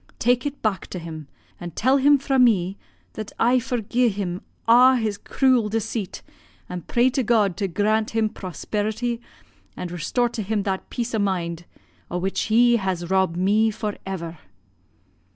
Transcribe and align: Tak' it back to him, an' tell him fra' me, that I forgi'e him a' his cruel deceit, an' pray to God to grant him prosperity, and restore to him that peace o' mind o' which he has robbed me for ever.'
Tak' 0.17 0.47
it 0.47 0.63
back 0.63 0.87
to 0.87 0.97
him, 0.97 1.27
an' 1.59 1.69
tell 1.69 1.97
him 1.97 2.17
fra' 2.17 2.39
me, 2.39 2.75
that 3.13 3.31
I 3.39 3.59
forgi'e 3.59 4.09
him 4.09 4.41
a' 4.67 4.95
his 4.97 5.19
cruel 5.19 5.69
deceit, 5.69 6.23
an' 6.67 6.81
pray 6.87 7.11
to 7.11 7.21
God 7.21 7.55
to 7.57 7.67
grant 7.67 8.09
him 8.09 8.27
prosperity, 8.27 9.21
and 9.77 9.91
restore 9.91 10.29
to 10.29 10.41
him 10.41 10.63
that 10.63 10.89
peace 10.89 11.13
o' 11.13 11.19
mind 11.19 11.65
o' 12.09 12.17
which 12.17 12.45
he 12.49 12.77
has 12.77 13.11
robbed 13.11 13.37
me 13.37 13.69
for 13.69 13.95
ever.' 14.03 14.39